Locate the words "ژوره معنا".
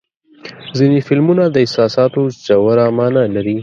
2.45-3.23